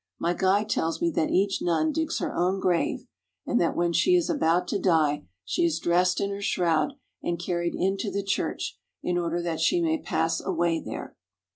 My 0.17 0.33
guide 0.33 0.67
tells 0.67 0.99
me 0.99 1.11
that 1.11 1.29
each 1.29 1.61
nun 1.61 1.91
digs 1.91 2.17
her 2.17 2.33
own 2.33 2.59
grave, 2.59 3.05
and 3.45 3.61
that 3.61 3.75
when 3.75 3.93
she 3.93 4.15
is 4.15 4.31
about 4.31 4.67
to 4.69 4.79
die 4.79 5.27
she 5.45 5.63
is 5.63 5.77
dressed 5.77 6.19
in 6.19 6.31
her 6.31 6.41
shroud 6.41 6.93
and 7.21 7.37
carried 7.37 7.75
into 7.75 8.09
the 8.09 8.23
church 8.23 8.79
in 9.03 9.15
order 9.19 9.43
that 9.43 9.59
she 9.59 9.79
may 9.79 10.01
pass 10.01 10.41
away 10.43 10.79
there. 10.79 11.15